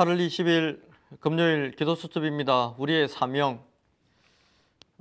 [0.00, 0.80] 8월 20일
[1.20, 2.74] 금요일 기도 수첩입니다.
[2.78, 3.62] 우리의 사명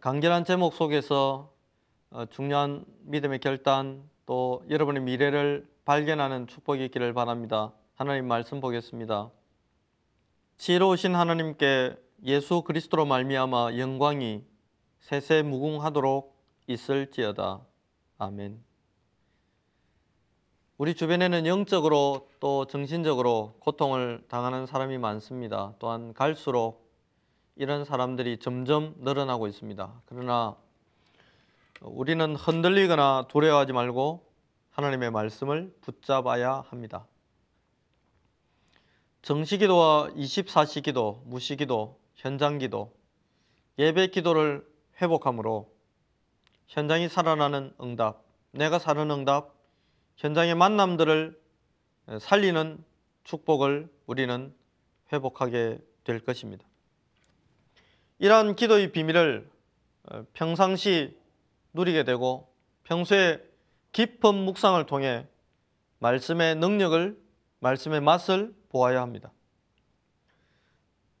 [0.00, 1.52] 간결한 제목 속에서
[2.10, 7.72] 어, 중요한 믿음의 결단 또 여러분의 미래를 발견하는 축복이 있기를 바랍니다.
[7.94, 9.30] 하나님 말씀 보겠습니다.
[10.56, 14.42] 지혜로우신 하나님께 예수 그리스도로 말미암아 영광이
[14.98, 16.36] 세세 무궁하도록
[16.66, 17.60] 있을지어다.
[18.18, 18.69] 아멘.
[20.80, 25.74] 우리 주변에는 영적으로 또 정신적으로 고통을 당하는 사람이 많습니다.
[25.78, 26.90] 또한 갈수록
[27.54, 30.00] 이런 사람들이 점점 늘어나고 있습니다.
[30.06, 30.56] 그러나
[31.82, 34.24] 우리는 흔들리거나 두려워하지 말고
[34.70, 37.04] 하나님의 말씀을 붙잡아야 합니다.
[39.20, 42.90] 정시기도와 24시기도, 무시기도, 현장기도,
[43.78, 44.66] 예배기도를
[45.02, 45.70] 회복함으로
[46.68, 49.59] 현장이 살아나는 응답, 내가 사는 응답,
[50.20, 51.40] 현장의 만남들을
[52.20, 52.84] 살리는
[53.24, 54.54] 축복을 우리는
[55.10, 56.62] 회복하게 될 것입니다.
[58.18, 59.50] 이러한 기도의 비밀을
[60.10, 61.16] 어, 평상시
[61.72, 62.52] 누리게 되고
[62.84, 63.42] 평소에
[63.92, 65.26] 깊은 묵상을 통해
[66.00, 67.18] 말씀의 능력을
[67.60, 69.32] 말씀의 맛을 보아야 합니다.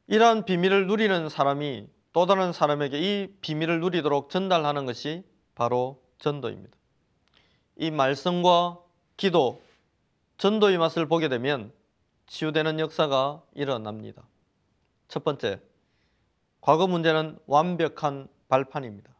[0.08, 6.76] 이러한 비밀을 누리는 사람이 또 다른 사람에게 이 비밀을 누리도록 전달하는 것이 바로 전도입니다.
[7.76, 8.89] 이 말씀과
[9.20, 9.60] 기도,
[10.38, 11.74] 전도의 맛을 보게 되면
[12.26, 14.26] 치유되는 역사가 일어납니다.
[15.08, 15.60] 첫 번째,
[16.62, 19.14] 과거 문제는 완벽한 발판입니다.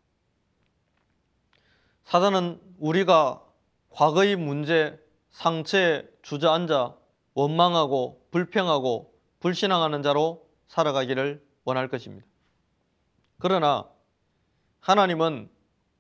[2.05, 3.45] 사단은 우리가
[3.91, 4.99] 과거의 문제,
[5.33, 6.97] 상처에 주저앉아
[7.35, 12.27] 원망하고 불평하고 불신앙하는 자로 살아가기를 원할 것입니다.
[13.39, 13.87] 그러나
[14.81, 15.51] 하나님은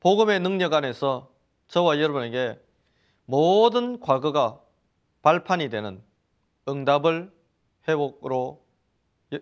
[0.00, 1.30] 복음의 능력 안에서
[1.68, 2.58] 저와 여러분에게
[3.30, 4.60] 모든 과거가
[5.22, 6.02] 발판이 되는
[6.68, 7.32] 응답을
[7.86, 8.66] 회복으로
[9.32, 9.38] 예,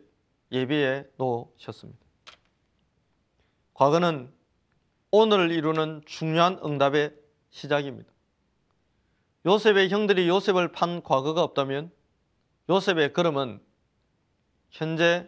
[0.53, 1.99] 예비해 놓으셨습니다.
[3.73, 4.31] 과거는
[5.11, 7.15] 오늘을 이루는 중요한 응답의
[7.49, 8.13] 시작입니다.
[9.47, 11.91] 요셉의 형들이 요셉을 판 과거가 없다면
[12.69, 13.59] 요셉의 걸음은
[14.69, 15.27] 현재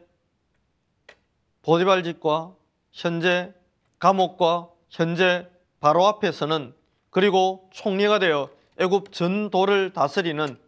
[1.63, 2.55] 보디발집과
[2.93, 3.55] 현재
[3.99, 5.49] 감옥과 현재
[5.81, 6.75] 바로 앞에서는
[7.09, 8.49] 그리고 총리가 되어
[8.81, 10.59] 애굽 전도를 다스리는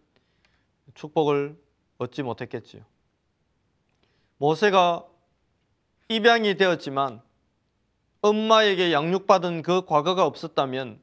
[0.93, 1.57] 축복을
[1.97, 2.83] 얻지 못했겠지요.
[4.37, 5.07] 모세가
[6.11, 7.23] 입양이 되었지만
[8.21, 11.01] 엄마에게 양육받은 그 과거가 없었다면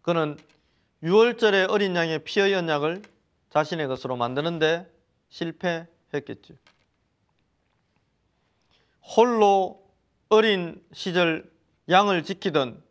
[0.00, 0.38] 그는
[1.02, 3.02] 유월절에 어린 양의 피의 연약을
[3.50, 4.90] 자신의 것으로 만드는데
[5.28, 6.54] 실패했겠죠.
[9.02, 9.84] 홀로
[10.30, 11.50] 어린 시절
[11.90, 12.82] 양을 지키던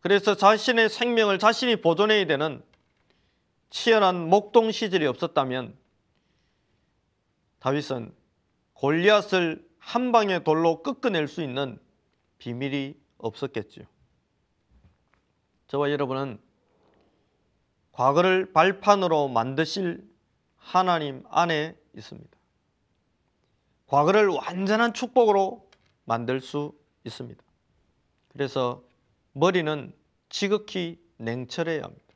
[0.00, 2.62] 그래서 자신의 생명을 자신이 보존해야 되는
[3.70, 5.76] 치열한 목동 시절이 없었다면
[7.58, 8.14] 다윗은
[8.74, 11.78] 골리앗을 한 방의 돌로 꺾어낼 수 있는
[12.38, 13.82] 비밀이 없었겠죠.
[15.66, 16.40] 저와 여러분은
[17.92, 20.08] 과거를 발판으로 만드실
[20.56, 22.38] 하나님 안에 있습니다.
[23.86, 25.68] 과거를 완전한 축복으로
[26.04, 27.42] 만들 수 있습니다.
[28.28, 28.84] 그래서
[29.32, 29.92] 머리는
[30.28, 32.07] 지극히 냉철해야 합니다.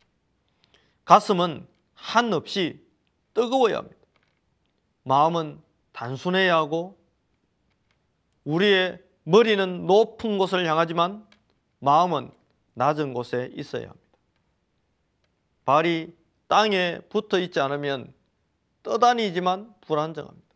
[1.13, 2.83] 가슴은 한없이
[3.35, 3.99] 뜨거워야 합니다.
[5.03, 5.61] 마음은
[5.93, 6.99] 단순해야 하고
[8.45, 11.29] 우리의 머리는 높은 곳을 향하지만
[11.81, 12.31] 마음은
[12.73, 14.07] 낮은 곳에 있어야 합니다.
[15.67, 16.17] 발이
[16.49, 18.15] 땅에 붙어 있지 않으면
[18.83, 20.49] 떠다니지만 불안정합니다.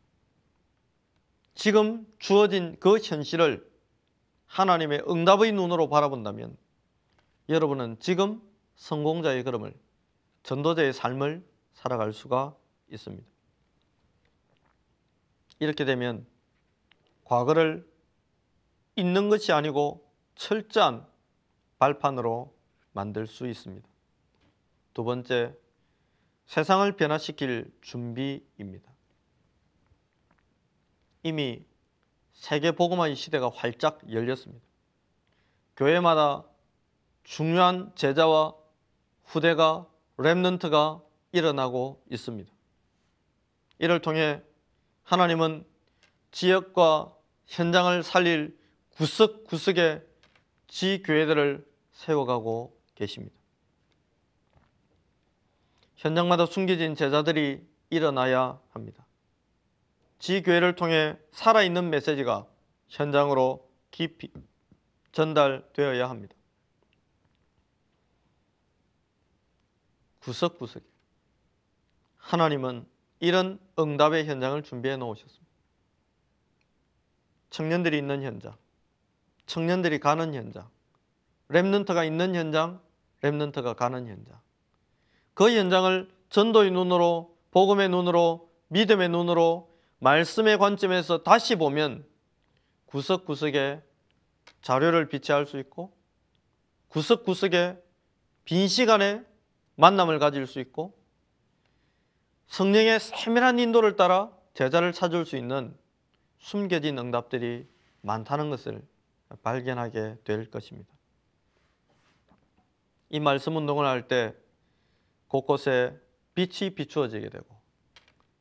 [1.55, 3.71] 지금 주어진 그 현실을
[4.47, 6.57] 하나님의 응답의 눈으로 바라본다면
[7.51, 8.41] 여러분은 지금
[8.77, 9.75] 성공자의 걸음을
[10.47, 12.57] 전도자의 삶을 살아갈 수가
[12.93, 13.27] 있습니다.
[15.59, 16.25] 이렇게 되면
[17.25, 17.85] 과거를
[18.95, 21.05] 잊는 것이 아니고 철저한
[21.81, 22.55] 발판으로
[22.93, 23.89] 만들 수 있습니다.
[24.95, 25.53] 두 번째,
[26.47, 28.93] 세상을 변화시킬 준비입니다.
[31.25, 31.67] 이미
[32.35, 34.65] 세계 복음화의 시대가 활짝 열렸습니다.
[35.77, 36.45] 교회마다
[37.25, 38.55] 중요한 제자와
[39.25, 39.89] 후대가
[40.19, 41.03] 랩넌트가
[41.33, 42.51] 일어나고 있습니다.
[43.79, 44.43] 이를 통해
[45.03, 45.65] 하나님은
[46.33, 47.15] 지역과
[47.47, 48.59] 현장을 살릴
[48.97, 50.03] 구석구석의
[50.69, 53.35] 지교회들을 세워가고 계십니다.
[55.97, 59.07] 현장마다 숨겨진 제자들이 일어나야 합니다.
[60.19, 62.47] 지교회를 통해 살아있는 메시지가
[62.89, 64.31] 현장으로 깊이
[65.13, 66.36] 전달되어야 합니다.
[70.27, 70.83] 구석구석
[72.17, 72.85] 하나님은
[73.21, 75.47] 이런 응답의 현장을 준비해 놓으셨습니다.
[77.51, 78.57] 청년들이 있는 현장,
[79.47, 80.69] 청년들이 가는 현장,
[81.49, 82.81] 랩런트가 있는 현장,
[83.23, 84.41] 랩런트가 가는 현장.
[85.33, 92.05] 그 현장을 전도의 눈으로, 복음의 눈으로, 믿음의 눈으로, 말씀의 관점에서 다시 보면
[92.87, 93.81] 구석구석에
[94.63, 95.97] 자료를 비치할 수 있고
[96.89, 97.81] 구석구석에
[98.45, 99.25] 빈 시간에
[99.77, 100.99] 만남을 가질 수 있고
[102.49, 105.77] 성령의 세밀한 인도를 따라 제자를 찾을 수 있는
[106.39, 107.69] 숨겨진 응답들이
[108.03, 108.83] 많다는 것을
[109.43, 110.93] 발견하게 될 것입니다.
[113.11, 114.35] 이 말씀 운동을 할 때
[115.29, 115.99] 곳곳에
[116.35, 117.47] 빛이 비추어지게 되고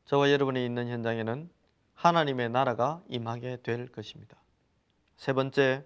[0.04, 1.50] 저와 여러분이 있는 현장에는
[1.94, 4.36] 하나님의 나라가 임하게 될 것입니다.
[5.16, 5.84] 세 번째,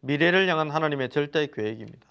[0.00, 2.05] 미래를 향한 하나님의 절대 계획입니다.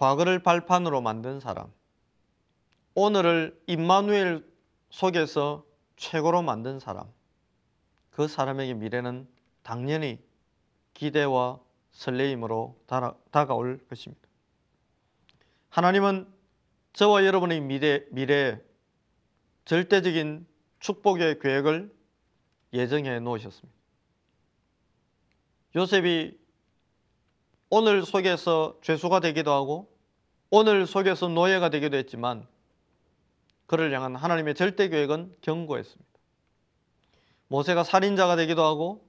[0.00, 1.70] 과거를 발판으로 만든 사람,
[2.94, 4.42] 오늘을 임마누엘
[4.88, 5.66] 속에서
[5.96, 7.06] 최고로 만든 사람,
[8.08, 9.28] 그 사람에게 미래는
[9.62, 10.18] 당연히
[10.94, 11.60] 기대와
[11.92, 12.82] 설레임으로
[13.30, 14.26] 다가올 것입니다.
[15.68, 16.32] 하나님은
[16.94, 18.58] 저와 여러분의 미래, 미래에
[19.66, 20.46] 절대적인
[20.78, 21.94] 축복의 계획을
[22.72, 23.78] 예정해 놓으셨습니다.
[25.76, 26.39] 요셉이
[27.72, 29.88] 오늘 속에서 죄수가 되기도 하고
[30.50, 32.48] 오늘 속에서 노예가 되기도 했지만
[33.66, 36.10] 그를 향한 하나님의 절대 계획은 견고했습니다.
[37.46, 39.08] 모세가 살인자가 되기도 하고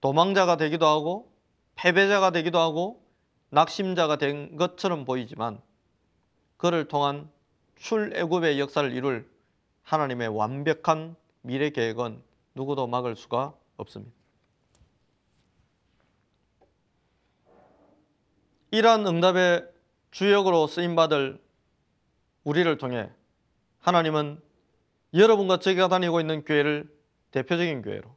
[0.00, 1.32] 도망자가 되기도 하고
[1.74, 3.02] 패배자가 되기도 하고
[3.50, 5.60] 낙심자가 된 것처럼 보이지만
[6.56, 7.28] 그를 통한
[7.76, 9.28] 출애굽의 역사를 이룰
[9.82, 12.22] 하나님의 완벽한 미래 계획은
[12.54, 14.17] 누구도 막을 수가 없습니다.
[18.70, 19.66] 이러한 응답의
[20.10, 21.40] 주역으로 쓰임 받을
[22.44, 23.10] 우리를 통해
[23.80, 24.40] 하나님은
[25.14, 26.88] 여러분과 제가 다니고 있는 교회를
[27.30, 28.14] 대표적인 교회로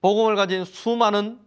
[0.00, 1.40] 복음을 가진 수많은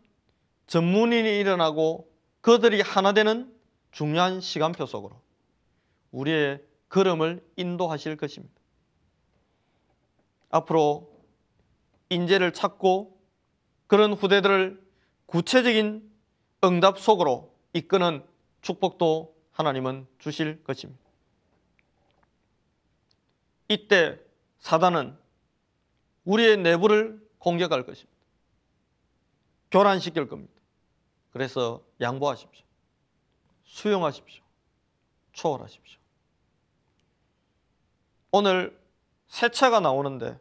[0.68, 2.12] 전문인이 일어나고
[2.42, 3.54] 그들이 하나 되는
[3.92, 5.22] 중요한 시간표 속으로
[6.12, 8.54] 우리의 걸음을 인도하실 것입니다.
[10.50, 11.10] 앞으로
[12.10, 13.18] 인재를 찾고
[13.88, 14.81] 그런 후대들을
[15.25, 16.10] 구체적인
[16.63, 18.25] 응답 속으로 이끄는
[18.61, 21.01] 축복도 하나님은 주실 것입니다.
[23.67, 24.19] 이때
[24.59, 25.17] 사단은
[26.25, 28.11] 우리의 내부를 공격할 것입니다.
[29.71, 30.53] 교란시킬 겁니다.
[31.31, 32.65] 그래서 양보하십시오.
[33.63, 34.43] 수용하십시오.
[35.31, 35.99] 초월하십시오.
[38.31, 38.79] 오늘
[39.27, 40.37] 새 차가 나오는데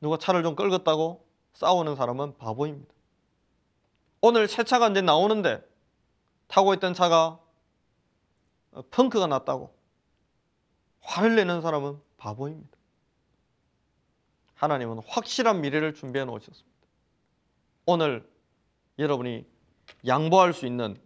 [0.00, 2.94] 누가 차를 좀 끌었다고 싸우는 사람은 바보입니다.
[4.20, 5.66] 오늘 새 차가 이제 나오는데
[6.48, 7.38] 타고 있던 차가
[8.90, 9.74] 펑크가 났다고
[11.00, 12.76] 화를 내는 사람은 바보입니다.
[14.54, 16.78] 하나님은 확실한 미래를 준비해 놓으셨습니다.
[17.86, 18.28] 오늘
[18.98, 19.46] 여러분이
[20.06, 21.00] 양보할 수 있는,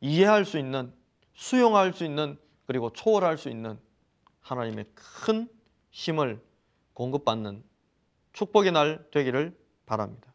[0.00, 0.92] 이해할 수 있는,
[1.32, 3.78] 수용할 수 있는, 그리고 초월할 수 있는
[4.40, 5.48] 하나님의 큰
[5.90, 6.42] 힘을
[6.94, 7.62] 공급받는
[8.32, 9.56] 축복의 날 되기를
[9.86, 10.32] 바랍니다.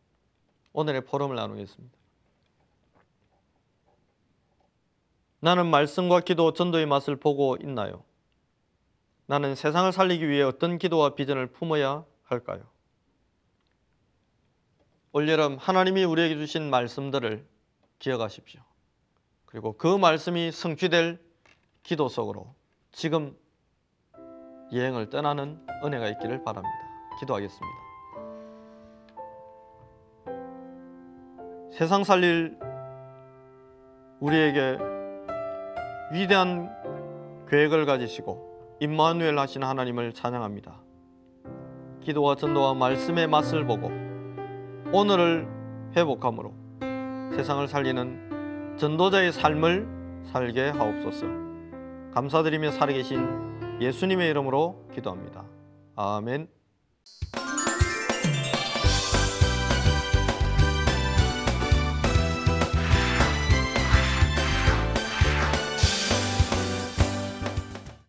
[0.73, 1.95] 오늘의 포럼을 나누겠습니다.
[5.45, 8.03] 나는 말씀과 기도, 전도의 맛을 보고 있나요?
[9.27, 12.63] 나는 세상을 살리기 위해 어떤 기도와 비전을 품어야 할까요?
[15.11, 17.47] 올여름 하나님이 우리에게 주신 말씀들을
[17.99, 18.59] 기억하십시오.
[19.45, 21.21] 그리고 그 말씀이 성취될
[21.83, 22.55] 기도 속으로
[22.91, 23.37] 지금
[24.73, 26.75] 여행을 떠나는 은혜가 있기를 바랍니다.
[27.19, 27.77] 기도하겠습니다.
[31.71, 32.57] 세상 살릴
[34.19, 34.94] 우리에게
[36.11, 36.69] 위대한
[37.49, 40.81] 계획을 가지시고 임마누엘 하신 하나님을 찬양합니다.
[42.01, 43.89] 기도와 전도와 말씀의 맛을 보고
[44.91, 45.47] 오늘을
[45.95, 46.53] 회복함으로
[47.35, 49.87] 세상을 살리는 전도자의 삶을
[50.31, 51.25] 살게 하옵소서.
[52.13, 55.45] 감사드리며 살아계신 예수님의 이름으로 기도합니다.
[55.95, 56.47] 아멘.